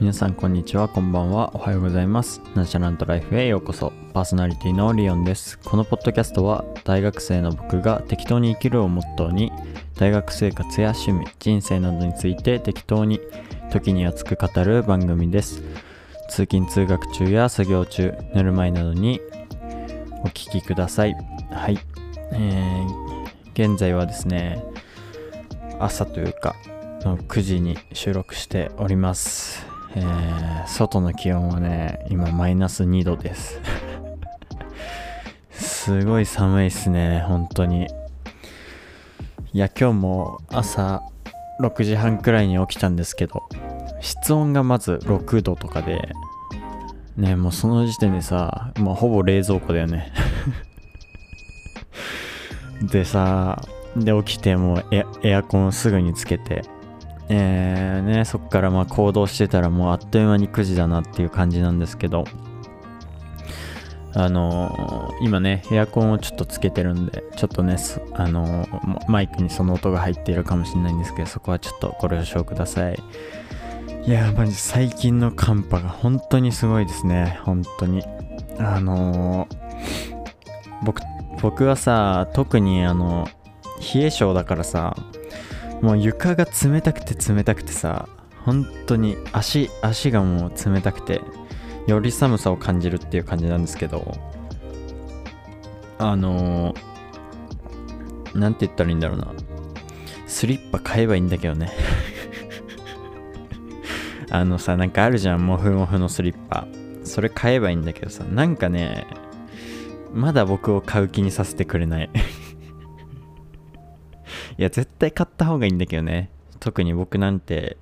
[0.00, 2.40] 皆さんこんにちはこんばんはおはようございます。
[2.56, 3.92] ナチャラントライフへようこそ。
[4.12, 5.56] パーソナリティのリオンです。
[5.60, 9.52] このポッドキャストは大学生の僕が適当に生きるをモットーに
[9.96, 13.20] 大学生活や趣味人生などについて適当に
[13.70, 15.62] 時に熱く語る番組です。
[16.28, 19.20] 通勤通学中や作業中寝る前などに
[20.24, 21.14] お聞きください。
[21.50, 21.78] はい。
[22.32, 24.60] えー、現在はですね
[25.78, 26.56] 朝というか
[27.00, 29.73] 9時に収録しております。
[29.96, 33.60] えー、外の気温はね、今マイナス2度です。
[35.50, 37.86] すごい寒いっすね、本当に。
[39.52, 41.02] いや、今日も朝
[41.60, 43.44] 6時半くらいに起きたんですけど、
[44.00, 46.10] 室温がまず6度とかで、
[47.16, 50.12] ね、もうその時点でさ、もうほぼ冷蔵庫だよね。
[52.82, 53.62] でさ、
[53.96, 54.84] で起きてもう
[55.22, 56.62] エアコンすぐにつけて、
[57.28, 62.24] えー、ね、そっからま行動してたらもうあっという間に9時だなっていう感じなんですけど、
[64.16, 67.76] あのー、今ね、エアコンをちょっとつけてるんで、ちょっとね、
[68.12, 73.02] あのー、マイクにその音が入っているかもしれないんですけど、そこはちょっとご了承ください。
[74.06, 78.04] いやマジ最近の寒波が本当にすごいですね、本当に。
[78.58, 79.48] あの
[80.84, 81.00] 僕、
[81.40, 83.26] 僕はさ、特にあの、
[83.94, 84.94] 冷え性だからさ、
[85.80, 88.08] もう床が冷たくて冷たくてさ
[88.44, 91.20] 本当に足足がもう冷たくて
[91.86, 94.16] より寒さを感じるっていう感じなんですけど
[95.98, 99.32] あのー、なんて言ったらいいんだろうな。
[100.26, 101.72] スリッパ買えばいいんだけどね。
[104.30, 105.46] あのさなんかあるじゃん。
[105.46, 106.66] モフモフのスリッパ。
[107.04, 108.24] それ買えばいいんだけどさ。
[108.24, 109.06] なんかね
[110.12, 112.10] まだ僕を買う気にさせてくれない。
[114.58, 116.30] いや、絶対買った方がいいんだけどね。
[116.60, 117.76] 特に僕なんて、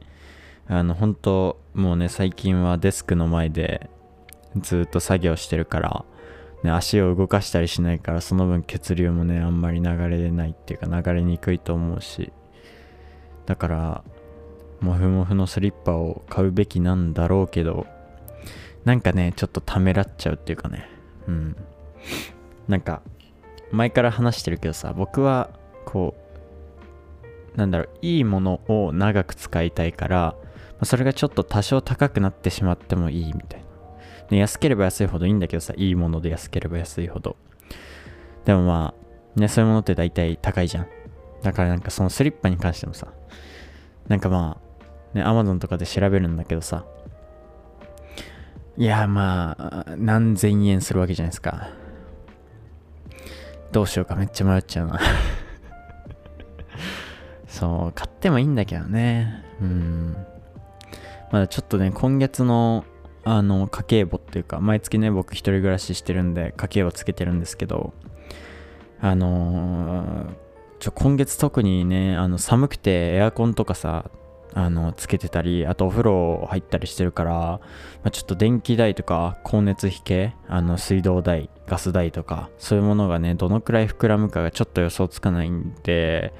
[0.66, 3.90] あの、本当もうね、最近はデスクの前で
[4.60, 6.04] ずっと作業してるから、
[6.62, 12.32] ね、足を動かしたりしないから、その分血流もね、あんまり流れないっていうか、流れにくいと思うし、
[13.46, 14.04] だから、
[14.80, 17.86] モフモフのスリッパを買うべきなんだろうけど、
[18.84, 20.88] なんかね、ちょっとためらっちゃうっていうかね、
[21.26, 21.56] うん。
[22.68, 23.02] なんか、
[23.70, 25.50] 前から話してるけどさ、僕は、
[25.84, 26.21] こう、
[27.56, 30.34] なんだろう、いいものを長く使いたいから、
[30.84, 33.66] それがちょっと多少高くなってしまってもいいみたいな。
[34.30, 37.36] ね、安ければ安いほどいいんだけどさ、いいもので安ければ安いほど。
[38.44, 38.94] でもま
[39.36, 40.86] あ、ね、そういうものって大体高いじゃん。
[41.42, 43.08] だからなんかそのスリッパに関してもさ、
[44.08, 44.58] なんかま
[45.14, 46.84] あ、ね、アマゾンとかで調べるんだけどさ、
[48.76, 51.68] いや、まあ、何千円するわけじゃないですか。
[53.70, 55.00] どうしようかめっちゃ迷っちゃうな
[57.52, 59.44] そう、買ってもいいんだけどね。
[59.60, 60.16] うん。
[61.30, 62.84] まだちょっとね、今月の、
[63.24, 67.92] あの、家計簿っていうか、毎月ね、僕一人暮らししてるんで、家計簿つけてるんですけど、
[69.02, 70.34] あのー、
[70.80, 74.10] ちょ、今月特にね、あの、寒くてエアコンとかさ、
[74.54, 77.60] あの、つけてたり、あとお風呂入ったりしてるから、ま
[78.04, 86.32] あ、ちょっと電気代とか、光熱費系、あの、水道代、ガス代とか、そういうものがね、どのくらい膨らむかがちょっと予想つかないんで、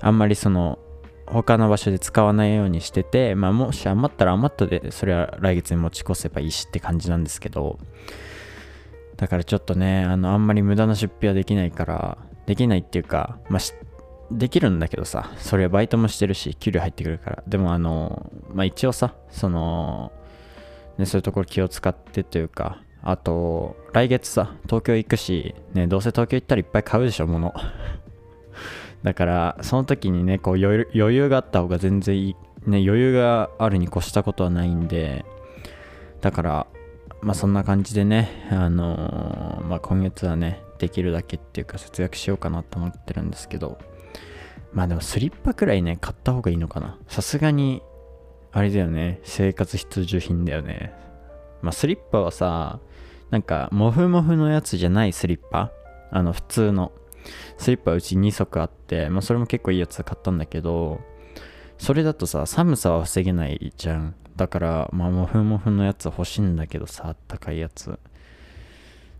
[0.00, 0.78] あんまりその
[1.26, 7.78] 他の場所で使わないようにしてて、まあ、もし余ったら余ったでそれは来月に持ち越せばいいしって感じなんですけど
[9.16, 13.60] だからちょっとねあのあんまり無駄な出費はできないからできないっていうかまあ
[14.30, 17.42] できるんだけどさそれはバイトもしてるし給料入ってくるから。
[17.46, 20.12] でもあのまあ一応さその
[20.98, 27.54] ねそういうところ気を使ってというかあと来月さ東京行くしねどうせ東京行ったらいっぱい買うでしょ物。
[29.02, 32.34] だからその時にねこう余裕があった方が全然いい、
[32.66, 35.24] ね、余裕があるに越したことはないんで
[36.20, 36.66] だから
[37.22, 43.78] まあそんな感じでねあのー、まあ今月はねできるだけっていうか節約しようかなと思ってるんですけど
[44.72, 46.98] まあでもスリッパくらいね買った方がいいのかな。
[47.08, 47.82] さすがに
[48.52, 50.92] あれだよね生活必需品だよね。
[51.62, 52.80] まあスリッパはさ
[53.30, 55.70] なんかモフモフのやつじゃないスリッパ？
[56.10, 56.92] あの普通の。
[57.56, 61.00] スリッパうち2足あって、まあ、それも結構いいやつ買ったんだけど、
[61.78, 64.14] それだとさ、寒さは防げないじゃん。
[64.36, 67.98] だから、まあ、モフモフのやつ欲しいんだけどさ、あったかいやつ。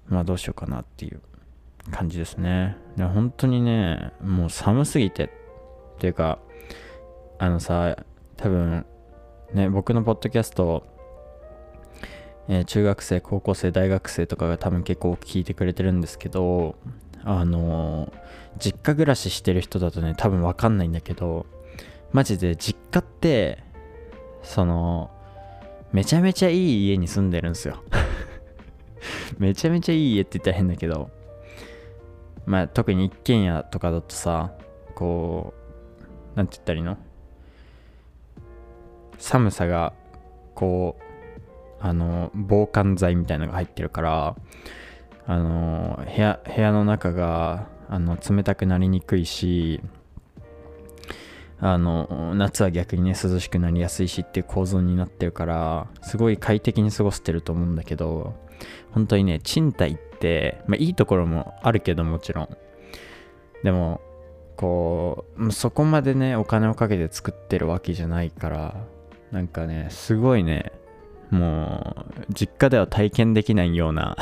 [0.09, 1.21] まあ、どうしようかなっていう
[1.91, 2.77] 感じですね。
[2.97, 5.29] で、本当にね、もう寒すぎて、っ
[5.99, 6.39] ていうか、
[7.39, 7.97] あのさ、
[8.37, 8.87] 多分、
[9.53, 10.87] ね、僕のポッドキャスト、
[12.49, 16.77] え、中学生、高校生、大学生とかが多分結構聞いてくれてるんですけど、
[17.25, 18.13] あの
[18.59, 21.47] 実家暮らししてる人だとね多分分かんないんだけど
[22.13, 23.63] マジで実家って
[24.43, 25.11] その
[25.93, 27.83] めちゃめちゃいい家に住んでるんですよ。
[29.39, 31.11] めちゃめちゃいい家って言ったら変だけど
[32.47, 34.53] まあ特に一軒家とかだとさ
[34.95, 35.55] こ
[36.35, 36.97] うなんて言ったらいいの？
[39.19, 39.93] 寒さが
[40.55, 41.03] こう
[41.81, 44.37] あの防寒剤みたいのが入ってるから
[45.29, 49.83] あの部屋部屋の中があの冷たくなりにくいし
[51.61, 58.35] あの夏は逆にね涼しくなりやすいしっていう構造になってるからすごい快適に過ごしてると思うんだけど
[58.93, 62.57] 本当にね賃貸って、まあ、いいところもあるけどもちろん。
[63.63, 64.01] でも
[64.57, 68.77] こうそこまでねお金をかけて作ってるわけじゃないから
[69.31, 70.73] なんかねすごいね
[71.31, 74.17] もう実家では体験できないような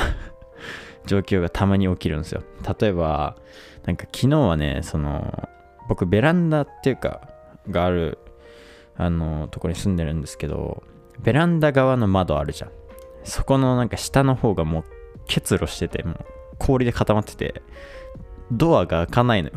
[1.07, 2.43] 状況がたまに起きるんですよ。
[2.81, 3.37] 例えば
[3.85, 5.49] なんか昨日はねその
[5.89, 7.29] 僕ベランダっていうか
[7.71, 8.19] がある
[8.97, 10.83] あのとこに住んでるんですけど
[11.21, 12.71] ベランダ側の窓あるじゃん。
[13.25, 14.85] そこのなんか下の方がもう
[15.27, 16.17] 結露しててもう
[16.59, 17.63] 氷で固まってて
[18.53, 19.55] ドアが開かないのよ。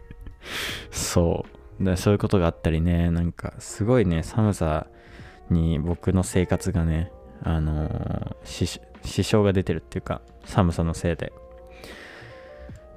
[0.90, 1.44] そ
[1.78, 1.84] う。
[1.84, 4.86] でそういうことがあったりねなんかすごいね寒さ
[5.48, 7.10] に僕の生活がね
[7.42, 11.32] あのー、支障が出てるっていうか寒さのせいで。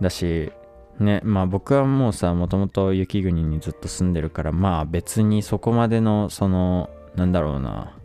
[0.01, 0.51] だし
[0.99, 7.97] ねまあ僕はもうさもともと雪国にずっと住んでるからまあ別にそこまでのそのなんだろうな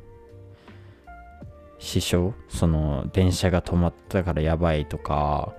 [1.78, 2.32] 支障？
[2.48, 5.54] その電車が止まったからやばいとか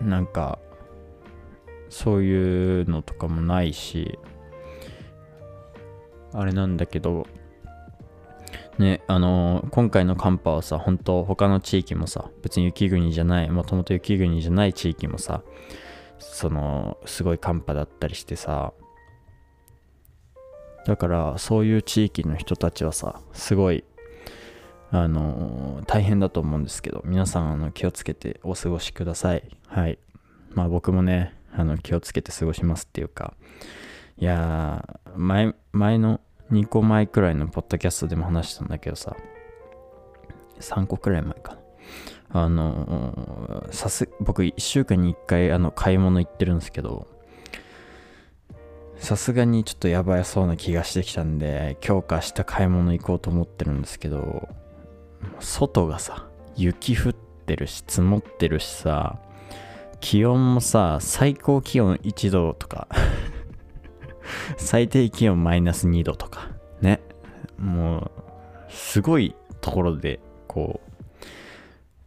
[0.00, 0.58] なんか
[1.88, 4.18] そういうのとかもないし
[6.32, 7.26] あれなんだけど
[8.78, 15.42] ね、あのー、今回の寒波はさ、本当他の地域もさ、別に雪国じゃない、もともと雪国じゃない地域もさ、
[16.18, 18.72] その、すごい寒波だったりしてさ、
[20.86, 23.84] だからそういう地域の人たちはさ、すごい、
[24.90, 29.42] あのー、大変だと思うんですけど、皆さんあの気をつけてお過ごしください。
[29.66, 29.98] はい。
[30.50, 33.34] まあ僕もね、あの気をつけて過ごしますっていうか、
[34.18, 36.20] いや、前、前の
[36.50, 39.16] 2個前くらいのポッドキャストでも話したんだけどさ、
[40.60, 41.60] 3個くらい前かな。
[42.42, 47.06] あの、さす、僕1週間に1回あの買い物行ってるんですけど、
[48.98, 54.48] さすがにちょっとやばいそうな気がしてきたんで、今日か明日買い物行こうと思ってるんですけど、
[55.40, 59.18] 外がさ、雪降ってるし、積もってるしさ、
[60.00, 62.88] 気温もさ、最高気温1度とか
[64.56, 66.50] 最低気温マイナス2度とか、
[66.80, 67.00] ね。
[67.58, 68.10] もう、
[68.68, 70.86] すごいところで、こう、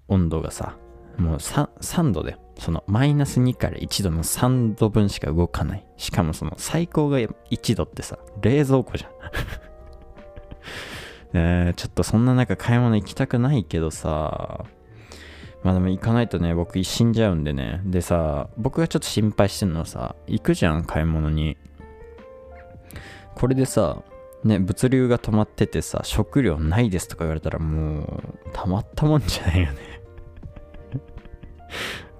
[0.07, 0.75] 温度がさ、
[1.17, 5.85] もう 3, 3度で、そのマイナス2から1度の3度分しか動かない。
[5.97, 9.11] しかもその最高が1度ってさ、冷蔵庫じゃん。
[11.31, 14.65] えー、ちょっとそんな中買い物行きたくないけどさ、
[15.63, 17.81] まあでも行かないとね、僕死んじゃうんでね。
[17.85, 21.57] でさ、僕がちょっと心配してるのはさ、行くじゃん、買い物に。
[23.39, 24.03] これでさ、
[24.43, 29.79] ね、物流が止まっててさ、食料ないですとか言われたらもう、たまったもんじゃないよね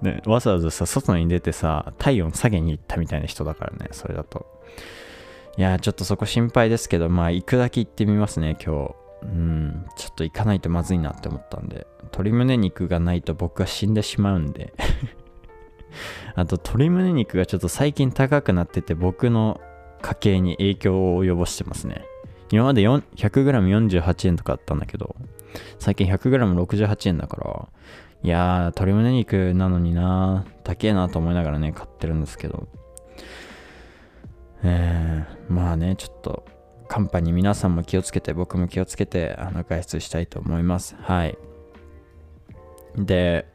[0.00, 4.46] ね、わざわざさ、外に出てさ、体温下げに行ったみたいな人だからね、それだと。
[5.58, 8.94] いやちょっとそこ心配ですけど、まあ、行くだけ行ってみますね、今日。
[9.22, 11.86] うん、ちょっと行かないとまずいなって思ったんで。
[12.04, 14.72] 鶏胸肉がないと僕は死んでしまうんで
[16.34, 19.60] あと、鶏胸肉がちょっと最近高くなってて、僕の
[20.02, 22.04] 家計に影響を及ぼしてますね。
[22.50, 25.14] 今まで 100g48 円とかあったんだけど、
[25.78, 27.68] 最近 100g68 円だから、
[28.22, 32.68] いやー、鶏胸肉なのにな高えなと思いながらね、買ってるんですけど、
[34.62, 36.44] えー、まあね、ちょっと、
[36.88, 40.96] 寒波に皆さんも気をつけて、僕も気をつけて、あの、外出したいと思います。
[41.00, 41.38] はい。
[42.96, 43.46] で、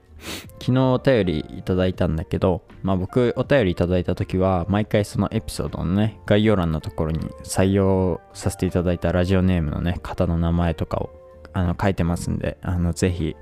[0.59, 11.09] 昨日お便りいただいたんだけど、まあ僕お便りいただいた時は毎回そのエピソードのね、概要欄のところに採用させていただいたラジオネームのね、方の名前とかを
[11.53, 13.35] あの書いてますんで、あのぜひ、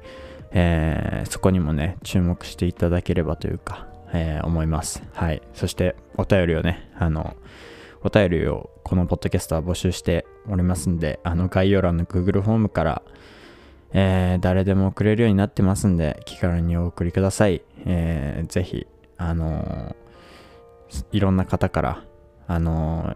[0.51, 5.03] えー、そこにもね、注目していただければというか、えー、思います。
[5.13, 5.41] はい。
[5.53, 7.35] そしてお便りをね、あの、
[8.03, 13.01] お便りをこのポッドキャストは募集しておりますんで、あの概要欄の Google フォームから、
[13.93, 17.62] えー、誰でも送れるようになってますんで、気軽にお送りください。
[17.85, 22.03] えー、ぜひ、あのー、いろんな方から、
[22.47, 23.15] あの、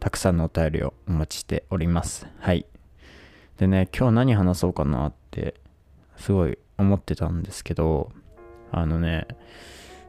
[0.00, 2.28] たくさんのお便りをお待ちしております。
[2.38, 2.66] はい。
[3.58, 5.54] でね、今日何話そうかなって、
[6.16, 8.12] すごい思ってたんですけど、
[8.70, 9.26] あのね、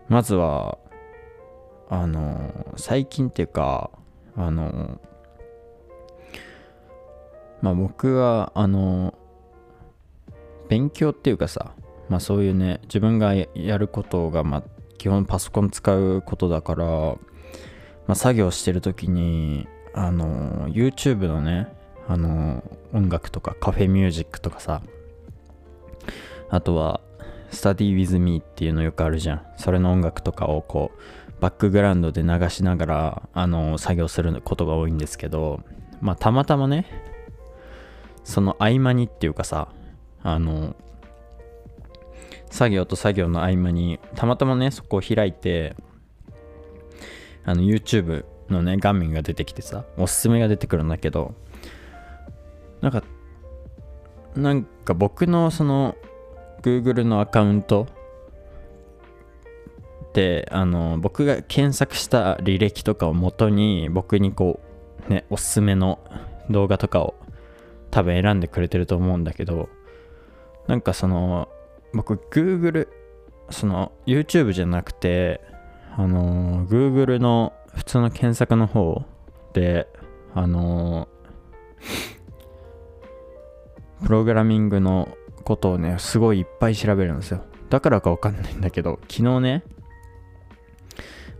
[0.09, 0.77] まずは、
[1.91, 3.89] あの最近っていうか、
[4.35, 5.01] あの
[7.61, 9.15] まあ僕はあの
[10.69, 11.73] 勉強っていうかさ
[12.07, 14.63] まあそういうね自分がやることがまあ
[14.97, 17.17] 基本パソコン使うことだから、ま
[18.09, 21.67] あ、作業してる時にあの YouTube のね
[22.07, 24.81] あの音楽とかカフェミュージックとかさ
[26.49, 27.01] あとは
[27.51, 29.41] Study with me っていうのよくあるじゃん。
[29.57, 30.99] それの音楽とかをこう
[31.39, 35.61] バックグラウンドで流しながらあの作業することが多いんですけど
[36.01, 36.85] まあたまたまね
[38.23, 39.69] その合間にっていうかさ
[40.23, 40.75] あの
[42.49, 45.75] 作業と作業の合間にたまたまねそこを開いて
[47.45, 51.35] あの YouTube のね画面が出てきてさおすすめが出てくるんだけど
[52.81, 53.03] なんか
[54.35, 55.95] なんか僕のその
[56.61, 57.87] Google のアカウント
[60.13, 64.59] であの僕が検索した履歴とかをもとに僕にこ
[65.07, 65.99] うねおすすめの
[66.49, 67.15] 動画とかを
[67.91, 69.69] 多分選んでくれてると思うんだけど
[70.69, 71.49] なんかその
[71.95, 72.87] 僕 Google
[73.49, 75.41] その YouTube じゃなくて
[75.97, 79.03] あの Google の普通の検索の方
[79.53, 79.87] で
[80.35, 81.09] あの
[84.03, 85.09] プログラミングの
[85.43, 87.43] ことをねすごいいっぱい調べるんですよ。
[87.71, 89.63] だからかわかんないんだけど昨日ね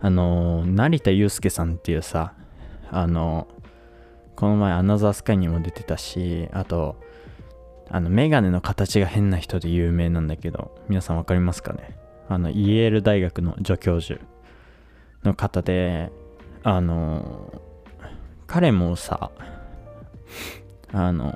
[0.00, 2.34] あの成田悠輔さんっていうさ
[2.90, 3.46] あの
[4.34, 6.96] この前アナザースカイにも出てたしあと
[7.90, 11.98] あのメガネの形が変な人で有名なんだけど皆さん分かりますかね？
[12.28, 14.20] あのイェール大学の助教授
[15.24, 16.12] の方で
[16.62, 17.60] あの
[18.46, 19.30] 彼もさ
[20.92, 21.34] あの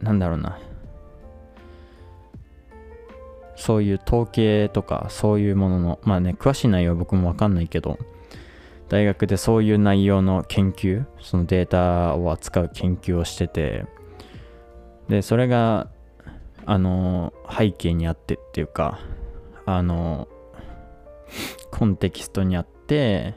[0.00, 0.58] なんだろうな。
[3.56, 7.98] そういう統計とかそういうもののまあね詳しい内容は僕もわかんないけど
[8.88, 13.84] 大学でそういう内容の研究そのデータを扱う研究をしてて
[15.10, 15.88] でそれが
[16.66, 19.00] あの背景にあってっていうか
[19.66, 20.28] あの
[21.72, 23.34] コンテキストにあって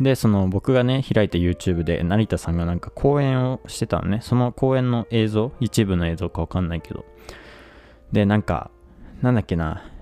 [0.00, 4.20] でその僕がね開いた YouTube で成田さんがなんか講演をしてたのね。
[4.22, 7.04] その講演の映像一部の映像かわかんないけど。
[8.12, 8.70] でなんか
[9.20, 9.92] なんだっけな。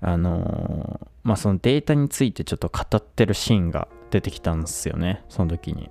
[0.00, 5.90] あの、まあそのデータについてちょっと語ってるシーンが出てきたんですよねその時に。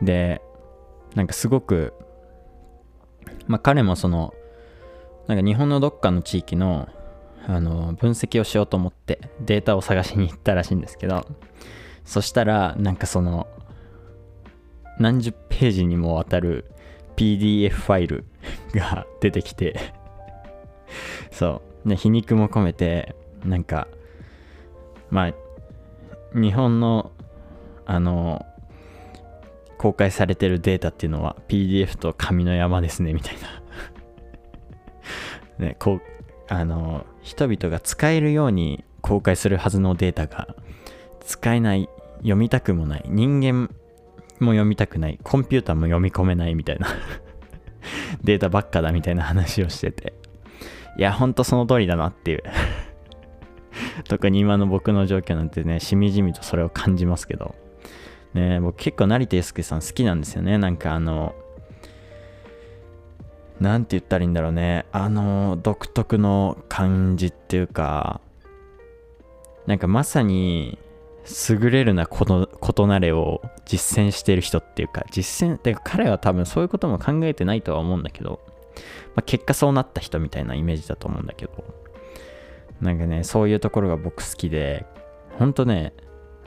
[0.00, 0.40] で
[1.16, 1.92] なんかすごく
[3.48, 4.32] まあ彼もその
[5.26, 6.88] なんか日本のどっかの地域の
[7.48, 11.24] あの分析をしようと思ってデータを探しに行ったらしいんですけど
[12.04, 13.46] そしたらなんかその
[14.98, 16.64] 何十ページにもわたる
[17.16, 18.24] PDF ファイル
[18.74, 19.92] が出てきて
[21.30, 21.88] そう。
[21.88, 23.86] ね皮肉も込めてなんか
[25.10, 25.34] まあ
[26.34, 27.12] 日本の
[27.86, 28.44] あの
[29.78, 33.62] 公開されてるデータっていうのは PDF と紙の山ですねみたいな。
[35.66, 36.02] ねこう
[36.48, 40.54] あの人々が使えるように公開するはずのデータが
[41.20, 43.70] 使えない読みたくもない人間
[44.38, 46.88] も読みたくないコンピューターも読み込めないみたいな
[48.22, 50.14] データばっかだみたいな話をしてて。
[50.98, 52.42] いやほんとその通りだなっていう。
[54.08, 57.54] 特に今の僕の状況なんてねしみじみとそれを感じますけど。
[58.36, 61.34] ね僕結構成田悠輔さん好きなんですよねなんかあの
[63.60, 64.84] なんて言ったらいいんだろうね。
[64.92, 68.20] あの、独特の感じっていうか、
[69.66, 70.78] なんかまさに、
[71.50, 78.40] 優れるなことなれを実践してる人っていうか、実践、てか彼は多分そういうことも考えてないとは思うんだけど、
[79.16, 81.64] まあ、結果そうなった人みたいなイメージだと思うんだけど、
[82.80, 84.86] なんかね、そういうところが僕好きで、
[85.38, 85.94] ほんとね、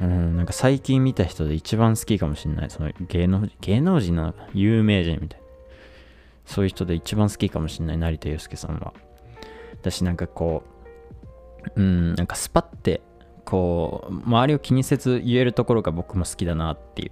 [0.02, 2.70] うん、なんか最近見た人で一番好きかもしれない。
[2.70, 5.46] その芸能人芸能人の有名人みたいな。
[6.46, 8.94] そういう人で一番好きかもしれない、成田悠介さんは。
[9.74, 10.64] 私なんかこ
[11.76, 13.02] う、うん、なんかスパって、
[13.46, 17.12] こう、周りを気にせず言えるところが僕も好きだなっていう。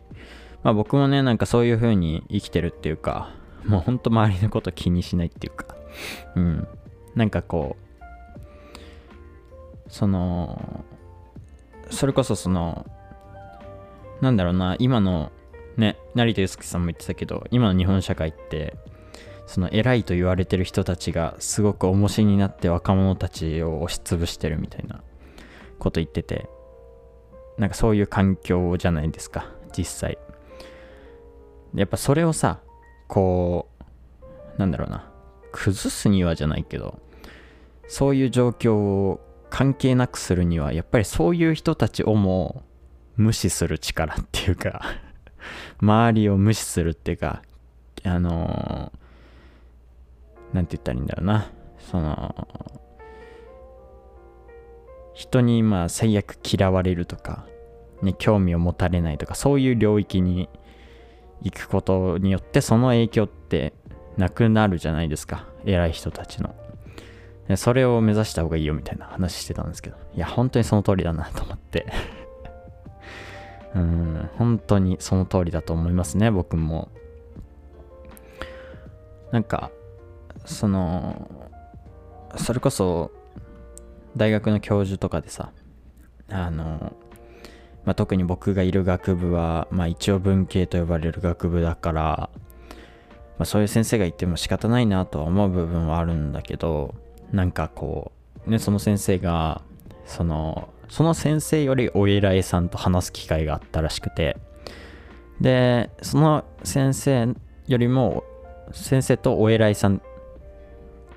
[0.64, 3.32] まあ僕もね、なんかそういう風に生きてるっていうか、
[3.66, 5.76] もうほんと周りのこと気にしないっていうか、
[6.36, 6.68] うん。
[7.16, 7.88] なんかこう、
[9.88, 10.84] その、
[11.90, 12.86] それこそその、
[14.22, 15.32] なんだろうな、今の
[15.78, 18.76] ね、成田悠介さんも言ってたけど、今の日本社会って、
[19.48, 25.02] その偉いと言われてる人たちがすごく重しになって若者たちを押しつぶしてるみたいな
[25.80, 26.50] こと言ってて
[27.58, 30.18] なんかそういう環境じゃないですか実際。
[31.74, 32.60] やっぱそれをさ
[33.08, 33.70] こ
[34.58, 35.10] うなんだろうな
[35.52, 37.00] 崩すにはじゃないけど
[37.88, 42.64] そういう状況を関係なくするにはやっぱりそういう人たちをも
[43.16, 44.82] 無視する力っていうか
[45.82, 47.42] 周りを無視するっていうか
[48.04, 48.92] あの
[50.54, 51.52] なんて言ったらいいんだろうな。
[51.80, 52.48] その
[55.14, 57.46] 人にまあ最悪嫌われるとか、
[58.02, 60.50] ね、興味を持たれないとかそういう領域に
[61.42, 63.74] 行くことによってその影響って
[64.18, 65.48] なくなるじゃないですか。
[65.66, 66.56] 偉い人たちの。
[67.56, 69.98] それを目指した方がいいよみたいな話してたんですけど。
[70.14, 71.86] いや本当にその通りだなと思って。
[73.76, 76.90] うん本当にその通りだと思いますね僕も。
[79.32, 79.72] なんか
[80.46, 81.30] その
[82.36, 83.12] それこそ
[84.16, 85.52] 大学の教授とかでさ
[86.30, 86.94] あの、
[87.86, 92.30] まあ、特に僕がいる学部は、まあ、一応文系と呼ばれる学部だから、
[93.38, 96.96] まあ、そういう先生がいても仕方ないなとは思う部分はあるんだけど
[97.32, 98.12] なんかこ
[98.46, 99.62] うねその先生が
[100.06, 104.38] そのその先生よりお偉いさんと話す機会があったらしくて
[105.42, 107.36] でその先生
[107.68, 108.24] よりも
[108.72, 110.02] 先生とお偉いさん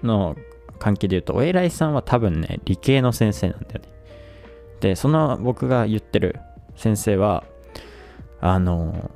[0.02, 0.36] の
[0.78, 3.88] 関係で言うとお偉いさんは多分ね理系の先生なんだよね。
[4.80, 6.40] でその僕が言ってる
[6.74, 7.44] 先生は
[8.40, 9.10] あの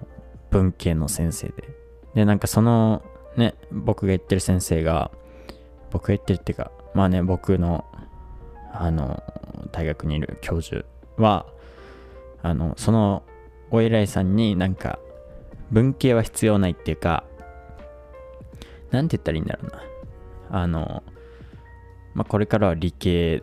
[0.50, 1.54] 文系の先生で。
[2.14, 3.02] でなんかその
[3.36, 5.10] ね僕が言ってる先生が
[5.90, 7.84] 僕が言ってるっていうかまあね僕の
[8.72, 9.22] あの
[9.72, 10.84] 大学にいる教授
[11.16, 11.46] は
[12.42, 13.22] あのその
[13.70, 14.98] お偉いさんになんか
[15.70, 17.24] 文系は必要ないっていうか
[18.90, 19.82] なんて言ったらいいんだろうな。
[20.50, 21.02] あの
[22.14, 23.42] まあこれからは理系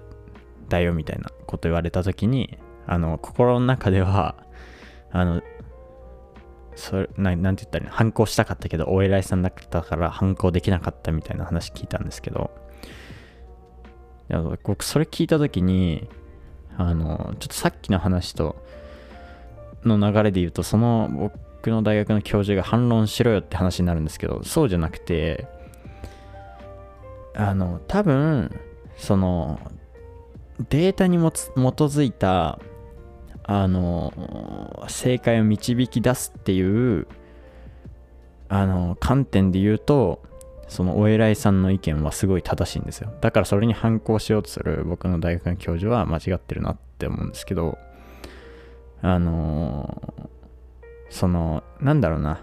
[0.69, 4.35] だよみたいなこと言われた時にあの心の中では
[5.11, 5.41] あの
[6.75, 7.95] それななんて言ったらいいの？
[7.95, 12.51] 反抗したかったけどお偉いさんだったから反抗できなかったみたいな話聞いたんですけど
[14.31, 16.07] いや僕それ聞いた時に
[16.77, 18.55] あのちょっとさっきの話と
[19.83, 25.47] の流れで言うとその僕の大学の教授が反論しろよって話になるんですけどそうじゃなくて
[27.35, 28.57] あの多分
[28.95, 29.59] その
[30.69, 32.57] データにも基づいた
[33.43, 37.05] あの正解を導き出すっていう
[38.47, 40.21] あの観点で言うと
[40.71, 43.11] そのお偉いさんの意見はすごい正しいんですよ。
[43.19, 47.77] だからそれに反抗しようとする僕の大学の教授は間違ってるなって思うんですけど
[49.01, 50.29] あの
[51.09, 52.41] そのなんだろうな。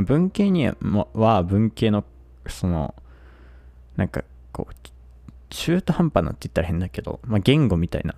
[0.00, 0.66] 文系に
[1.12, 2.04] は文系の
[2.46, 2.94] その
[3.96, 4.74] なんかこう
[5.50, 8.14] 中途半端なって言ったら変だけど、まあ、言語みたいな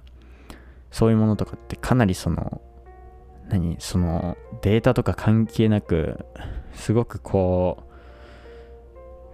[0.92, 2.61] そういうものとかってかなりその
[3.48, 6.24] 何そのデータとか関係なく
[6.72, 7.89] すごくこう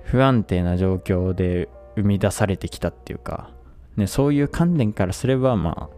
[0.06, 3.50] 不安定な状況で生み出されてきたっていうか、
[3.96, 5.96] ね、そういう観点からすればまあ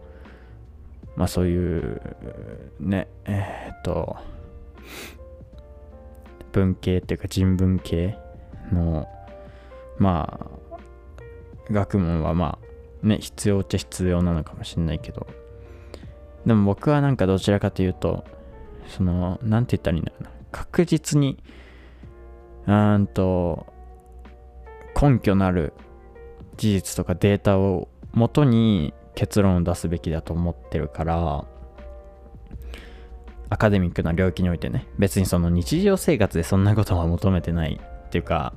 [1.15, 2.01] まあそういう
[2.79, 4.17] ねえー、っと
[6.51, 8.17] 文系っていうか人文系
[8.71, 9.07] の
[9.97, 12.57] まあ学問はま
[13.03, 15.27] あね必要っちゃ必要なのかもしれないけど。
[16.45, 18.23] でも僕はなんかどちらかというと
[18.87, 20.29] その何て言ったらいいんだろうな。
[20.51, 21.37] 確実に
[22.65, 23.67] うんと
[25.01, 25.73] 根拠のある
[26.57, 31.45] 事実とかデータをもとに結論を出すべきだと思ってるから
[33.49, 38.53] アカデミックな領域においてね別にその日常生活でそんなことは求めてないっていうか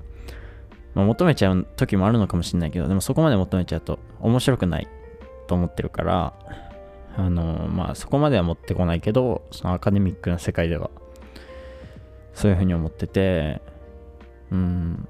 [0.94, 4.88] まあ、求めちゃう時もあるのかもしれないけど、でもそこまで求めちゃうと面白くない
[5.46, 6.34] と思ってるから、
[7.16, 10.90] あのまあそこまでは持ってこないけど、そのアカデミックな世界では、
[12.34, 13.62] そういうふうに思ってて、
[14.50, 15.08] うん、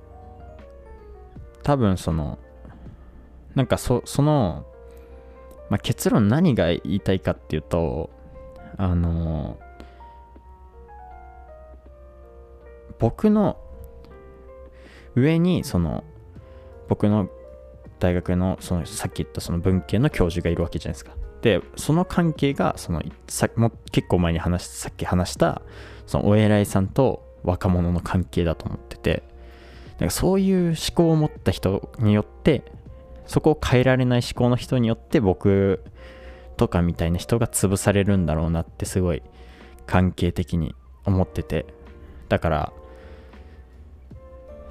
[1.62, 2.38] 多分その、
[3.54, 4.66] なんかそその、
[5.70, 8.10] まあ、結論何が言いたいかっていうと、
[8.76, 9.58] あの
[12.98, 13.58] 僕の
[15.14, 16.04] 上にその
[16.88, 17.28] 僕の
[17.98, 21.12] 大学のそのさっき言ったその文系の教授がいるわけじゃないですか。
[21.42, 25.62] でその関係がそのさも結構前に話さっき話した
[26.06, 29.22] そのお偉いさんと若者の関係だと思ってて
[30.02, 32.64] なんかそういう思考を持った人によって
[33.24, 35.80] そこを変えられない思考の人によって僕
[36.56, 39.22] とかみたいな人が潰されるんだろうなってすごい
[39.86, 41.66] 関係的に思ってて。
[42.28, 42.72] だから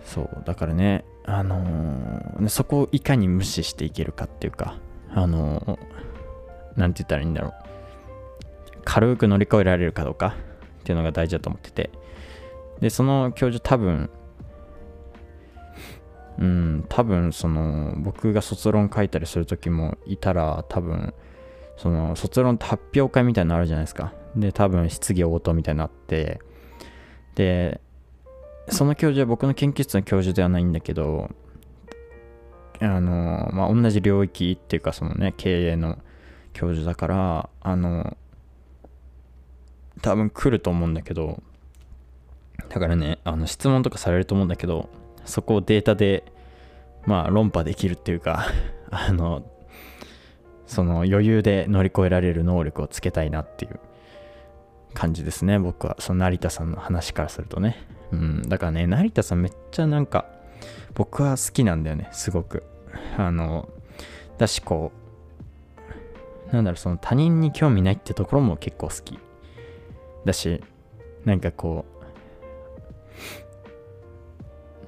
[0.04, 4.80] そうだからねあのー、そこをいかに無視していけるかっていうか
[5.14, 5.80] あのー、て
[6.76, 7.54] 言ったらいいんだろう。
[8.84, 10.36] 軽く乗り越えられるかどうか
[10.82, 11.90] っていうのが大事だと思ってて。
[12.82, 14.10] でその教授多分
[16.42, 21.14] うん多分その僕が卒論書いたりする時もいたら多分
[21.78, 24.14] その卒論って発表会みたいなのあるじゃないですか。
[24.36, 26.42] で多分質疑応答みたいになって。
[27.36, 27.80] で
[28.68, 31.30] その教授は僕の研究室の教授ではないんだけど
[32.80, 35.98] あのまあ同じ領域っていうかそのね経営の
[36.54, 38.18] 教授だからあの
[40.02, 41.42] 多分来ると思うんだけど
[42.70, 44.90] だからねあの質問とかされると思うんだけど
[45.26, 46.31] そこをデータで
[47.06, 48.46] まあ論破できるっていうか
[48.92, 49.44] あの
[50.66, 53.80] その余裕で乗り越えられる能力をつけたいなっていう
[54.94, 55.96] 感じですね僕は。
[56.00, 57.78] その成田さんの話からするとね。
[58.12, 60.26] うんだからね成田さんめっちゃなんか
[60.96, 62.64] 僕は好きなんだよねすごく。
[63.18, 63.70] あの
[64.38, 64.92] だしこ
[66.52, 69.20] うなんだろうその他人に興味ないってところも結構好き。
[70.26, 70.62] だし
[71.26, 71.86] なんかこ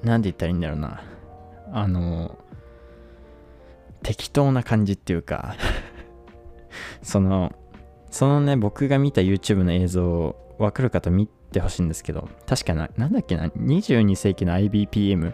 [0.03, 1.01] うなんて言ったらいいんだろうな。
[1.75, 2.37] あの
[4.03, 5.55] 適当な感じっていうか
[7.01, 7.51] その
[8.11, 15.33] そのね僕が見た YouTube の映像分かる方見てほしいんですけど確かななんだっけな22世紀の IBPM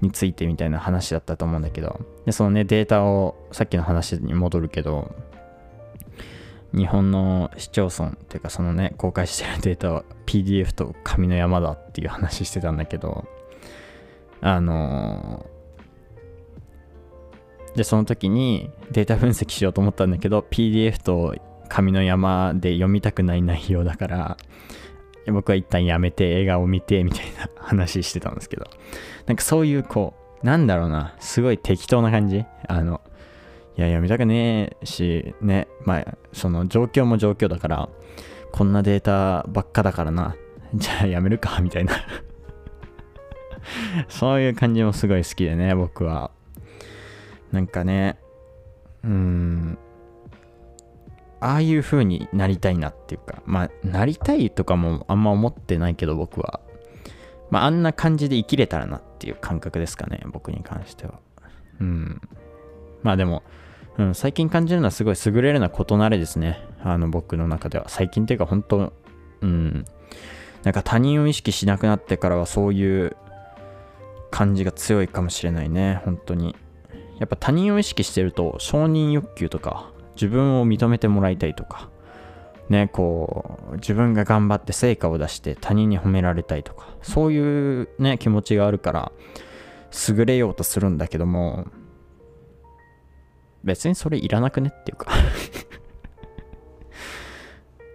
[0.00, 5.14] についてみたいな話だったと思うんだけどでそのねデータをさっきの話に戻るけど
[6.74, 13.26] 日本の市町村っていうかそのね公開してるデータは PDF と紙の山だっていう話してたんだけど
[14.40, 15.57] あのー
[17.78, 21.36] で、その時にデータ分析しようと思ったんだけど、PDF と
[21.68, 24.36] 紙の山で読みたくない内容だから、
[25.28, 28.66] 僕は一旦やめて映画を見てみたいな話してたんですけど、
[29.26, 32.44] なんかそういうこう、なんだろうな、すごい適当な感じ。
[32.66, 33.00] あの、
[33.76, 37.88] いや、読みたくねえし、ね、まあ、その状況も状況だから、
[38.50, 40.34] こんなデータばっかだからな、
[40.74, 41.94] じゃあやめるか、みたいな。
[44.08, 46.32] そういう感じもすごい好きでね、僕は。
[47.52, 48.18] なんかね、
[49.04, 49.78] うん、
[51.40, 56.60] ああいう風になりたいなっていうか、まあ、なりたいとかもあんま思ってないけど、僕は。
[57.50, 61.20] まあ、あんな感じで生きれたらなっていう感覚ですかね、僕に関しては。
[61.80, 62.20] うん。
[63.02, 63.42] まあでも、
[63.96, 66.58] うん、最近感じるのはすごい優れるな異なれですね。
[66.82, 67.88] あの、僕の中では。
[67.88, 68.92] 最近っていうか、本当
[69.40, 69.84] うん。
[70.64, 73.16] なんか他人を意識しなくなってからはそういう
[74.30, 76.56] 感じが強いかもしれないね、本当に。
[77.18, 81.90] やっぱ他人を意識してると承認欲求とか自分を認めてもらいたいとか
[82.68, 89.12] ねこう自分が頑張って成果を出して他人に褒められたいとかそういうね気持ちがあるから
[90.08, 91.66] 優れようとするんだけども
[93.64, 95.10] 別にそれいらなくねっていうか。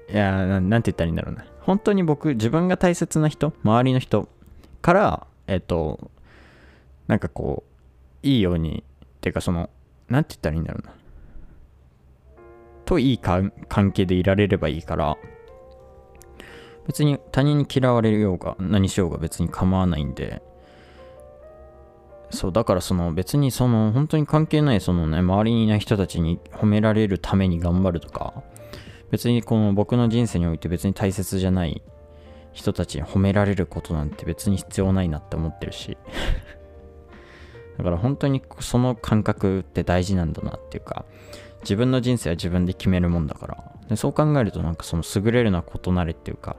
[0.10, 4.30] いやなんて言ったらいいんだろうな本当に僕自分が大切な人周りの人
[4.84, 6.12] からえっと
[7.08, 7.64] なんかこ
[8.24, 8.84] ういいように
[9.24, 9.70] ていうかその、
[10.10, 10.94] なんて言ったらいいんだろうな。
[12.84, 13.52] といい関
[13.94, 15.18] 係でいられればいいから、
[16.86, 20.42] 別に他人に嫌われようが何しようが別に構わないんで、
[22.30, 28.44] そう、だからその別にその本当に関係ないそのね、周りにいない人たちに褒められるために頑張るとか、
[29.12, 31.82] 別にこの僕の人生において別に大切じゃない
[32.52, 35.98] 人たちに褒められることなんて別に必要ないなって思ってるし
[37.78, 41.06] だから本当にその感覚って大事なんだなっていうか、
[41.62, 46.56] 自分の人生は自分で決めるもんだから、でそう考えるとなんかその優れるな異なれっていうか、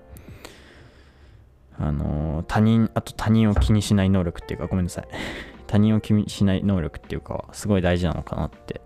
[1.79, 5.09] あのー、他人、あと他人を気にしない能力っていうか、ごめんなさい。
[5.67, 8.81] 他人を気にしない能力っていうかすごい大事なのかなって、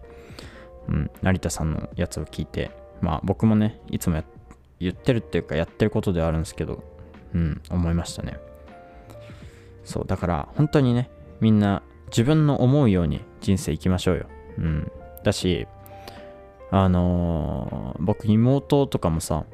[0.88, 4.22] うん、成田さんのやつを聞いて、まあ僕もね、いつも
[4.80, 6.82] 言ってるっていうかやってることではあるんですけど、
[7.34, 8.38] うん、思いましたね。
[9.84, 11.10] そう、だから本当にね、
[11.40, 14.26] みんな自分の思うように人生生きましょうよ。
[14.58, 14.92] うん。
[15.24, 15.66] だし、
[16.70, 19.44] あのー、僕妹とかもさ、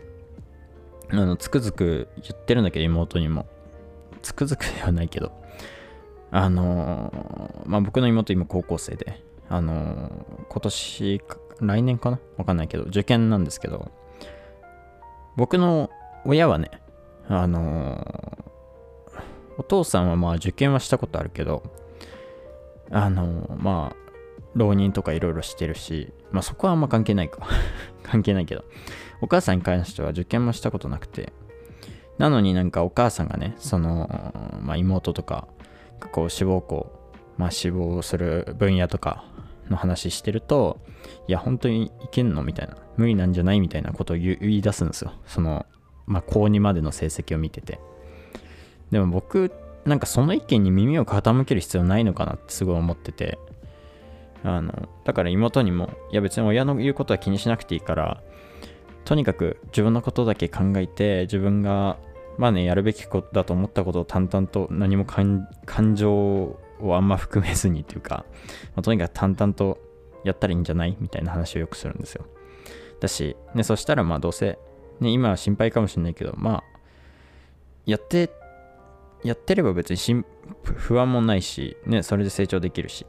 [1.10, 3.46] あの、つくづく言ってるんだけど、妹にも。
[4.22, 5.32] つくづくではないけど、
[6.30, 11.22] あのー、まあ、僕の妹今高校生で、あのー、今年、
[11.60, 12.18] 来年かな？
[12.36, 13.92] わかんないけど、受験なんですけど、
[15.36, 15.88] 僕の
[16.24, 16.70] 親はね、
[17.28, 18.38] あの
[19.56, 21.62] お父さんはまあ受験はしたことあるけど、
[22.90, 23.96] あのまあ
[24.54, 27.46] 浪人とかいろいろしてるしまあそこはあんま関係ないか。
[28.02, 28.64] 関係ないけど。
[29.20, 31.32] お母さんに関しては受験もしたことなくて。
[32.18, 34.08] なのになんかお母さんがねその、
[34.62, 35.48] まあ、妹とか
[36.12, 36.92] こう志望校
[37.38, 39.24] まあ志望する分野とか
[39.68, 40.78] の話してると
[41.26, 42.76] いや本当にいけんのみたいな。
[42.96, 45.12] 無理なんじゃないみたいなことを言い出すんですよ。
[45.26, 45.66] その
[46.06, 47.80] まあ高2までの成績を見てて。
[48.90, 49.50] でも僕
[49.84, 53.38] なんかその意見に耳を傾ける必要ないのかなってすごい思ってて。
[54.46, 58.22] あのだから妹にもいや別に親の言うことは気にしなくていいから
[59.06, 61.96] とにかく自分のことだけ考えて自分が
[62.36, 65.48] まあねやるべきことだと思ったことを淡々と何も感
[65.94, 66.58] 情を
[66.94, 68.26] あんま含めずにっていうか、
[68.76, 69.78] まあ、とにかく淡々と
[70.24, 70.94] やったらいいんじゃない？
[71.00, 72.26] みたいな話をよくするんですよ。
[73.00, 74.58] だし、ね、そしたらまあどうせ、
[75.00, 76.64] ね、今は心配かもしれないけどまあ
[77.86, 78.30] やって
[79.24, 80.24] やってれば別に
[80.62, 83.06] 不安もないし、ね、それで成長できるし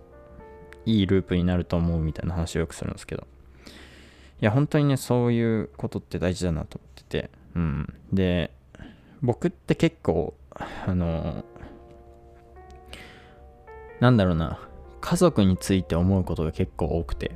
[0.86, 3.28] いいループになると思うみたいな話をよくするんですけど。
[4.41, 7.30] いや本当にねそういうことって大事だなと思ってて。
[7.56, 7.93] うん。
[8.13, 8.51] で
[9.21, 10.34] 僕って結構
[10.86, 11.43] あの
[13.99, 14.60] なんだろうな
[15.01, 17.32] 家族について思うことが結構多くて。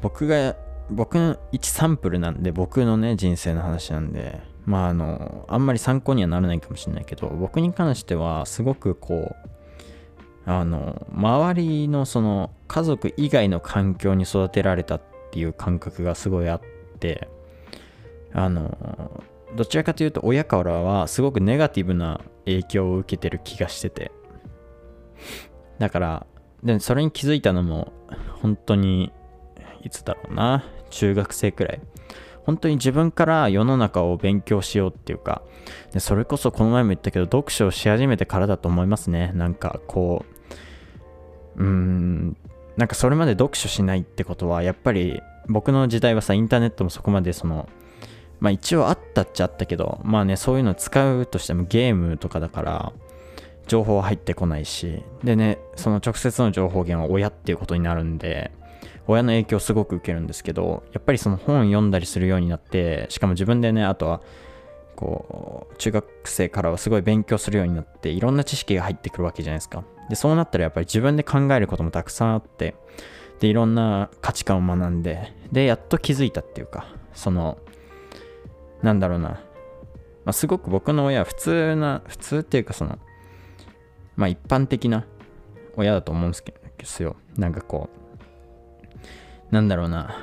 [0.00, 0.56] 僕が
[0.90, 15.00] 僕の一サンプルなんで僕のね人生の話なんでまああのあんまり参考にはならないかもしれないけど僕に関してはすごくこうあの周りのその家族以外の環境に育てられたっ
[15.30, 16.60] ていう感覚がすごいあっ
[16.98, 17.28] て
[18.32, 19.22] あの
[19.56, 24.12] どちらかというと親からはすごくネガティブな影響を受けてる気がしてて。
[25.78, 26.26] だから
[26.62, 27.92] でそれに気づいたのも
[28.40, 29.12] 本当に
[29.82, 31.80] いつだろうな中学生くらい。
[32.46, 35.42] 本当に自分から世の中を勉強しようっていうか
[35.92, 39.32] でそれこそこの前も言ったけど読書をし始めてからだと思いますね。
[39.34, 40.24] なんかこ
[41.56, 42.36] ううーん
[42.76, 47.68] なんかそれまで読書しないってことはやっぱり僕の時代はさインターネットもそこまでその
[48.38, 52.92] まあ一応あったっちゃあったけどまあねそういうの使うとしてもゲームとかだから
[53.66, 58.52] 情報は入ってこないしでねその直接の情報源は親っていうことになるんで
[59.08, 64.20] 親の影響すごく受けるんですけどやっぱりその本読んだりするようになってしかも自分でねあとは
[64.96, 69.84] こう中学生からはすごい勉強するようになっていろんな知識が入ってくるわけじゃないですか。
[70.08, 72.74] でそうなったらやっぱり自分で考えることもたくさんあって
[73.40, 77.58] でいろんな価値観を学んででやっと気づいたっていうかその
[78.82, 79.40] なんだろうな、ま
[80.26, 82.98] あ、すごく僕の親は普通な普通っていうかその
[84.14, 85.04] まあ一般的な
[85.76, 88.05] 親だと思うんですよなんかこう
[89.50, 90.16] なんだろうな、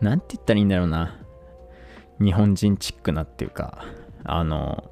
[0.00, 1.18] なんて言ったらいいんだろうな。
[2.20, 3.84] 日本人チックなっていうか、
[4.24, 4.90] あの、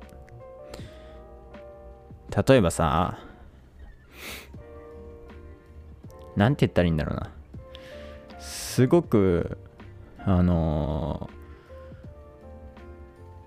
[2.47, 3.19] 例えばさ、
[6.37, 7.31] なんて言ったらいいんだろうな。
[8.39, 9.59] すごく、
[10.19, 11.31] あの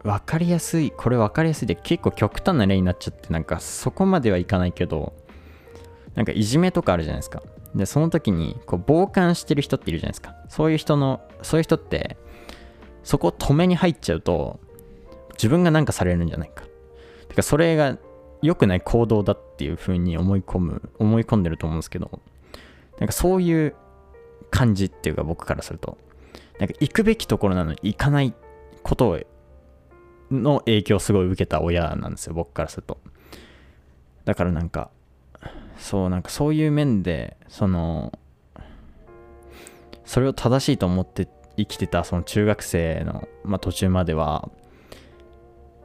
[0.04, 5.14] わかりやすい、これ分かりやすいで結構極端な例になっちゃって、なんかそこまではいかないけど、
[6.16, 7.42] なんかいじめとかあるじゃないですか。
[7.76, 10.36] で、その時に、こう、傍観してる人っているじゃないですか。
[10.50, 12.18] そういう人の、そういう人って、
[13.04, 14.60] そこ止めに入っちゃうと、
[15.34, 16.64] 自分が何かされるんじゃないか。
[17.28, 17.98] てか、それが
[18.42, 22.20] 良くない行動だっていう風に思い込む、思い込んでると思うんですけど、
[23.00, 23.76] なんかそういう
[24.52, 25.98] 感じっていうか、僕からすると、
[26.60, 28.34] なんか行くべきところなのに行かない
[28.84, 29.20] ことを
[30.32, 33.00] の影響をすごい受けた親なんですよ、僕からすると。
[34.26, 34.90] だからなんか、
[35.78, 38.18] そうなんかそういう面でその
[40.06, 44.50] それを正しいと思って生きてたその中学生の、まあ、途中までは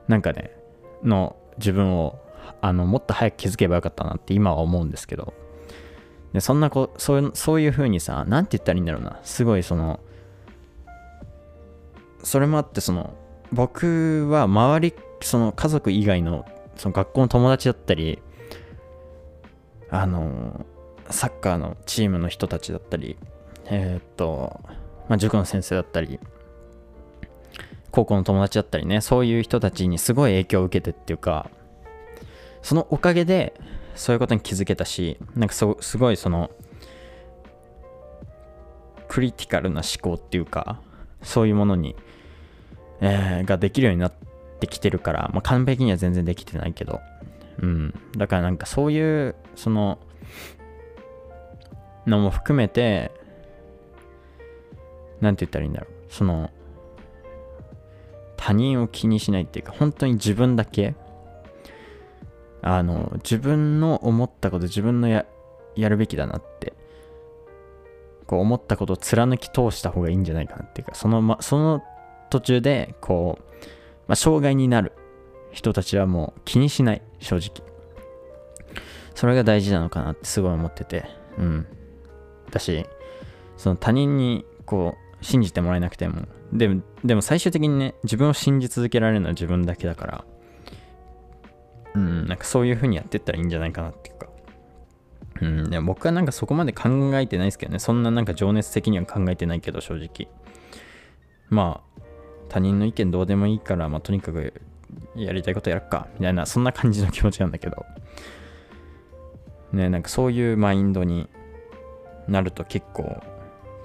[0.07, 0.51] なんかね
[1.03, 2.19] の自分を
[2.61, 5.35] あのもっと早く気づけばよかったなって今は思うんですけど
[6.33, 10.01] でそんなこそういうそういう風にさ何て言ったらいいんだろうなすごいその
[12.23, 13.15] それもあってその
[13.53, 16.45] 僕は周りその家族以外の
[16.77, 18.21] その学校の友達だったり
[19.91, 20.67] あの
[21.11, 23.17] サッカーのチームの人たちだったり、
[23.67, 24.61] えー、っと、
[25.09, 26.21] まあ、塾の先生だったり、
[27.91, 31.51] 高校の友達だったりね、そういう人たちにすごい影響を受けてっていうか、
[32.63, 33.55] そのおかげで、
[33.95, 36.51] そういうことに気づけたし、なんかそすごいその、
[39.09, 40.81] クリティカルな思考っていうか、
[41.23, 41.97] そういうものに、
[43.01, 44.13] えー、ができるようになっ
[44.61, 47.01] てきてるから、まあ、完璧には全然できてないけど、
[47.61, 47.95] うん。
[48.17, 49.99] だからなんかそういう、その、
[52.07, 53.13] のも含めて、
[55.21, 56.13] なんて言ったらいいんだろう。
[56.13, 56.51] その、
[58.37, 60.95] 他人を気にしないっていうか、本当に自分だけ、
[62.63, 65.27] あの、自分の思ったこと、自分のや
[65.77, 66.73] やるべきだなって、
[68.27, 71.83] こう思ったことを貫き通した方がいいんじゃないかなっていうか、その、ま、その
[72.31, 73.45] 途中で、こう、
[74.07, 74.93] まあ、障害になる
[75.53, 77.67] 人たちはもう気にしない、正直。
[79.15, 81.05] それが大事なのかなってすごい思ってて、
[81.39, 81.67] うん。
[82.51, 82.87] だし、
[83.57, 90.25] その他人にこう、信じてもらえなくても、でも、でも最終的にね、自分を信じ続けられるのは自分だけだから、
[91.95, 94.29] うん、なんかそういう風にやってったらいいんじゃないかなっていうか、
[95.41, 97.79] うん、でも僕はなんかそこまで考えてないですけどね。
[97.79, 100.29] そんななんか情熱的には考えてないけど、正直。
[101.49, 102.01] まあ、
[102.49, 104.53] 他人の意見どうでもいいから、まあとにかく
[105.15, 107.85] やりたいことやるか、みたいな、そんな感じの気持ちなんだけど。
[109.73, 111.29] ね、なんかそういうマインドに
[112.27, 113.23] なると結構、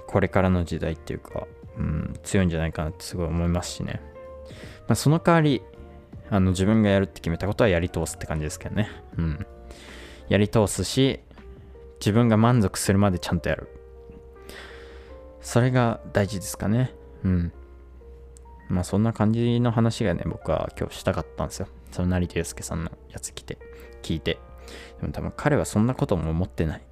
[0.06, 4.00] これからの時代っていうか、うん、強いんじゃないかなってすごい思いますしね。
[4.86, 5.62] まあその代わり、
[6.30, 8.90] あの自分がやるって決めたことはやり通すって感じですけどね。
[9.18, 9.46] うん。
[10.28, 11.20] やり通すし、
[12.00, 13.68] 自分が満足するまでちゃんとやる。
[15.40, 16.94] それが大事ですかね。
[17.24, 17.52] うん。
[18.68, 21.68] まあそんな感じの話がね、僕は今日したかったんですよ。
[21.90, 23.58] その成田悠介さんのやつ来て、
[24.02, 24.38] 聞いて。
[25.00, 26.82] でも多分彼はそんなことも思ってない。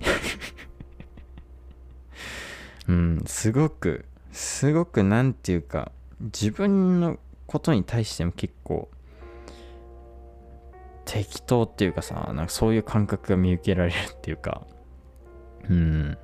[2.88, 8.90] うん、すごく、すごくなんていうか、自分のことに対しても結構、
[11.04, 14.66] 適当っていうかさ、なんかそういう感覚が見受けられるっていうか、
[15.68, 16.18] うん。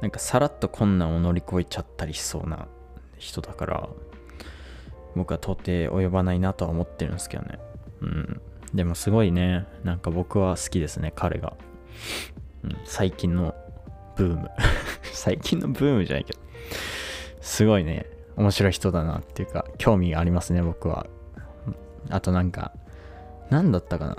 [0.00, 2.68] なんかさらっと困難を乗り越えちゃったりしそうな
[3.18, 3.88] 人だから、
[5.14, 7.58] 僕は到底及ばないなとは思ってるんですけどね。
[8.00, 8.40] うん。
[8.74, 11.54] でもすごいね、なんか僕は好きですね、彼が。
[12.64, 13.54] うん、最近の
[14.16, 14.50] ブーム。
[15.12, 16.38] 最近のブームじゃないけど。
[17.40, 21.06] すごいね、面白い人だなっていうか、興味がありますね、僕は。
[22.10, 22.72] あとなんか、
[23.50, 24.16] なんだったかな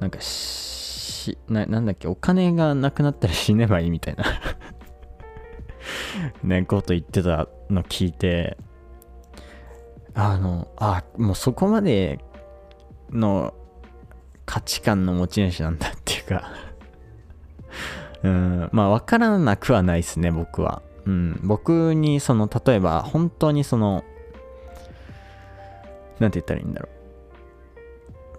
[0.00, 4.24] なんかしな、なんだっけ、お金がなくなったら死ねばいいみたいな
[6.42, 8.56] ね、こと言ってたの聞いて、
[10.14, 12.18] あの、あ、もうそこまで
[13.10, 13.54] の
[14.44, 16.50] 価値観の持ち主なんだっていうか
[18.22, 20.82] うん、まあ分からなくはないですね、僕は。
[21.06, 24.04] うん、僕にその、例えば本当にその、
[26.18, 26.88] なんて言ったらいいんだろ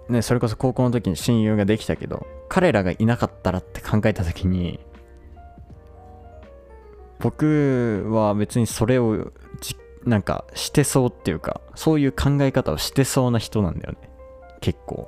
[0.09, 0.13] う。
[0.13, 4.79] ね、それこそ高校の時に親友ができたけど、彼らがいなかったらって考えた時に、
[7.21, 9.31] 僕は別にそれを
[9.61, 14.09] じなんかしてそうっていうか、そういう考え方をしてそうな人なんだよね。
[14.59, 15.07] 結構。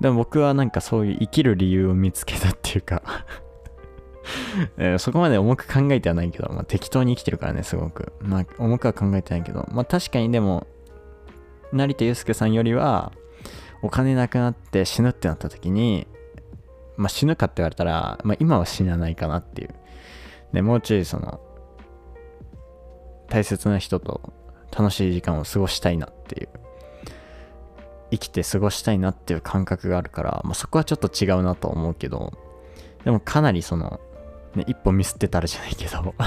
[0.00, 3.02] でも僕はなんかそういう生きる理由を見つけたっていうか
[4.76, 8.12] えーそこまで重く考えてはないけど、まあ、適当に生きてるからね、すごく。
[8.20, 10.66] まあ、重くは考えてないけど、まあ確かにでも、
[11.72, 13.12] 成田悠介さんよりは、
[13.82, 16.06] お金なくなって死ぬってなった時に、
[16.96, 19.74] まあ死ぬかって言われたら、まあ今は死なないかなっていう。
[20.54, 21.40] で、もうちょいその、
[23.28, 24.32] 大切な人と
[24.70, 26.48] 楽しい時間を過ごしたいなっていう。
[28.12, 32.32] 生きて過ごしたいなっていう感覚があるから、まあそこはちょっと違うなと思うけど、
[33.04, 33.98] でもかなりその、
[34.54, 36.14] ね、一歩ミスってたらじゃないけど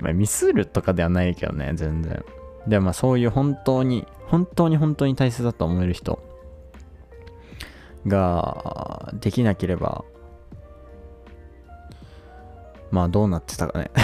[0.00, 2.22] まミスるとかではないけどね、全然。
[2.66, 6.22] でもまあそういう本当に、本当に本当に大切だと思える人
[8.06, 10.04] ができなければ、
[12.90, 13.90] まあどうなってたかね。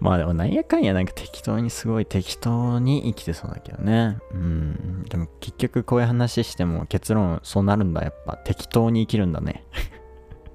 [0.00, 4.18] まあでもなんやかんやなんか適当にすごい適当に生きてそうだけどね。
[4.32, 5.04] うん。
[5.08, 8.02] でも結局こういう話しても結論そうなるんだ。
[8.02, 9.64] やっぱ適当に生きるんだね。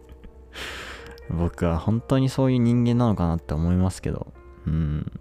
[1.30, 4.34] 僕は本当にそういう人間なのかなって思いますけど。
[4.66, 5.12] うん。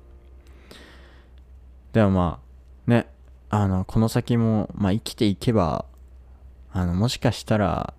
[1.93, 2.41] でもま
[2.87, 3.09] あ、ね。
[3.49, 5.85] あの、この先も、まあ生きていけば、
[6.73, 7.95] あの、もしかしたら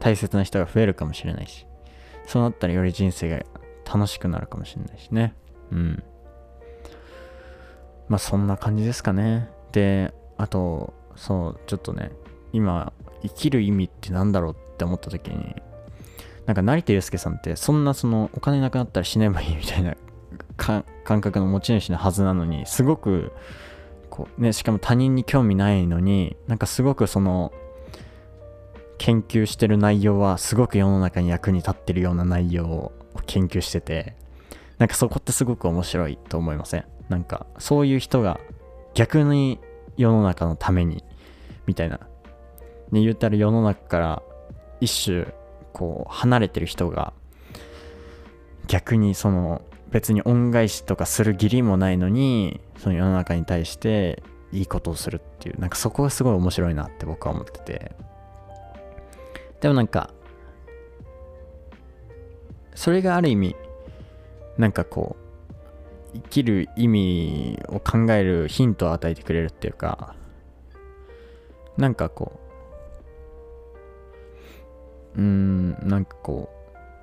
[0.00, 1.65] 大切な人が増えるかもしれないし。
[2.26, 3.44] そうなったらより人生が
[3.84, 5.34] 楽しくなるかもしれないしね。
[5.70, 6.02] うん。
[8.08, 9.48] まあそんな感じですかね。
[9.72, 12.12] で、あと、そう、ちょっとね、
[12.52, 15.56] 今、生きる意味ってなんだろうって思った時に、
[16.46, 19.96] なんか成田悠介さんってそんなそのお金なくなったら死ねばいいみたいな
[20.56, 20.84] 感
[21.20, 23.32] 覚の持ち主のはずなのに、すごく、
[24.10, 27.52] こうね、しかも他人に興味ないのに、なんかすごくその、
[28.98, 32.92] 研究してる内容はすごく世の中に役に立ってるような内容を
[33.26, 34.16] 研究してて
[34.78, 36.84] なんかそこってすごく面白いと思いません？
[37.08, 38.40] なんかそういう人が
[38.94, 39.58] 逆に
[39.96, 41.04] 世の中のために
[41.66, 42.00] みたいな。
[42.90, 44.22] ね言ったら世の中から
[44.80, 45.26] 一種
[45.72, 47.12] こう離れてる人が
[48.66, 57.92] 逆にその別に恩返しとかする義理もないのにその世の中に対していいことをするっていうなんかそこがすごい面白いなって僕は思ってて。
[59.60, 60.12] でもなんか、
[62.74, 63.56] それがある意味、
[64.58, 65.16] なんかこ
[66.14, 70.14] う、生きる意味を考えるヒントを与えてくれるっていうか、
[71.76, 72.40] なんかこ
[75.14, 76.50] う、うーん、なんかこ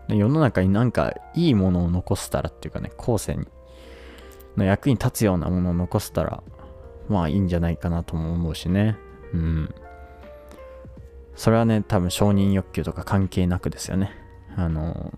[0.09, 3.47] う、世の中になんかいいものを残せたらっていうかね、後世に、
[4.57, 6.43] の役に立つようなものを残せたら、
[7.09, 8.97] まあいいんじゃないかなとも思うしね。
[9.33, 9.75] うん。
[11.35, 14.11] それはね多分承認欲求とか関係なくですよね。
[14.55, 15.13] あの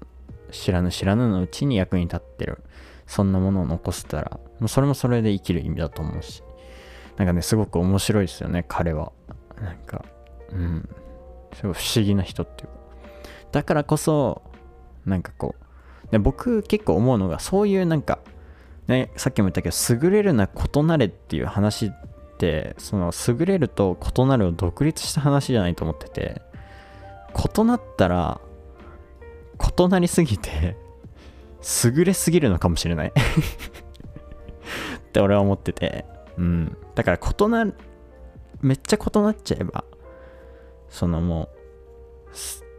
[0.51, 2.63] 知らぬ知らぬのうちに役に立ってる。
[3.07, 4.39] そんなものを残せたら。
[4.59, 6.43] もうそれもそれで生きる意味だと思うし。
[7.17, 9.11] なんかねすごく面白いですよね彼は。
[9.61, 10.05] なんか
[10.51, 10.89] うん。
[11.53, 12.73] すごい不思議な人っていうか。
[13.51, 14.41] だからこそ
[15.05, 18.19] なんかこうで僕結構思うのがそういうなんか
[18.87, 21.91] ねさっきも言ったけど優れるな異なれっていう話
[22.35, 26.41] ってその優れると異なるを独立した話じゃないと思ってて
[27.57, 28.41] 異なったら
[29.77, 30.75] 異なりすぎて
[31.83, 33.07] 優れすぎるのかもしれない。
[33.15, 36.05] って俺は思ってて。
[36.37, 36.77] うん。
[36.93, 37.73] だから異なる
[38.61, 39.83] めっちゃ異なっちゃえば
[40.89, 41.49] そのもう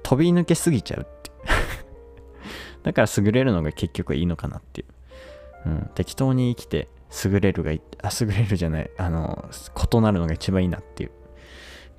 [0.02, 1.30] 飛び抜けすぎちゃうって
[2.82, 4.84] だから優れるのが結局いいのかなってい
[5.66, 6.88] う、うん、適当に生きて
[7.24, 8.90] 優れるがいあ優れるじゃない。
[8.98, 9.48] あの
[9.92, 11.10] 異なるのが一番いいなっていう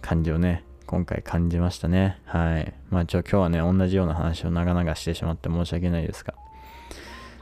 [0.01, 0.64] 感じをね。
[0.86, 2.22] 今回感じましたね。
[2.26, 2.74] はい。
[2.89, 6.34] まあちょ今日はね同じような話を長々してしまって申し訳ないですが。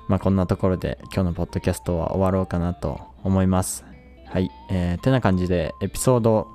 [0.07, 3.86] まあこんなところで今日のポッドキャストは終わろうかなと思います。
[4.28, 6.47] はい、えー、てな感じでエピソード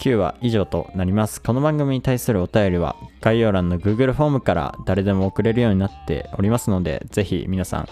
[0.00, 1.42] 9話以上となります。
[1.42, 7.88] この番組に対するお便りは概要欄の Google フォームから誰でも送れるようになっておりますので、ぜひ皆さん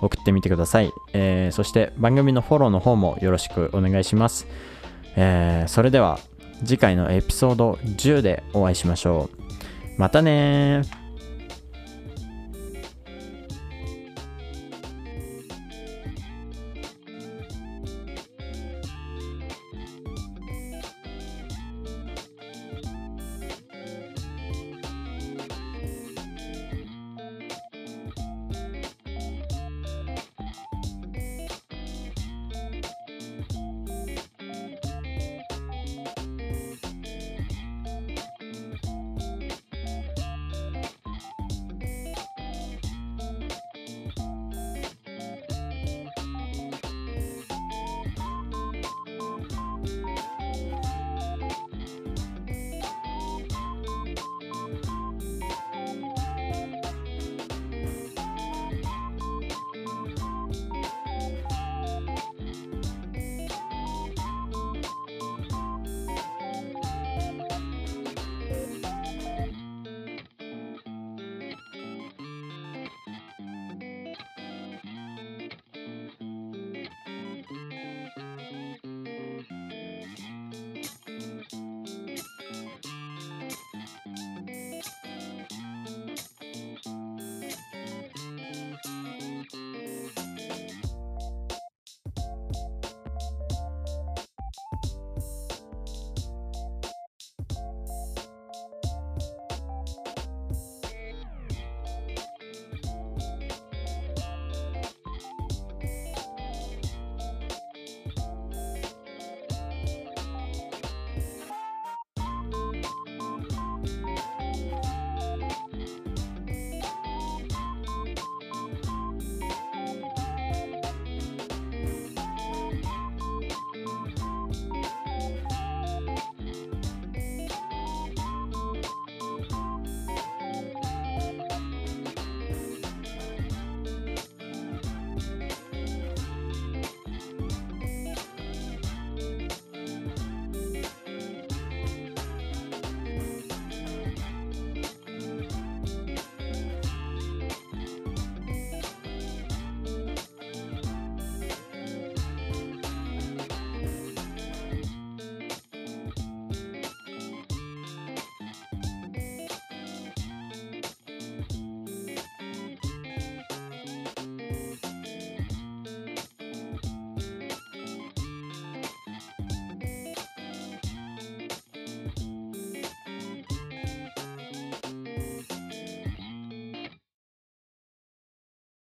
[0.00, 0.92] 送ってみてください。
[1.12, 4.46] えー、そして番組のフォローの方もよろしくお願いします。
[5.16, 6.18] えー、それでは
[6.64, 9.40] 次回のエピソード10でお会いしましょう。
[9.98, 10.99] またね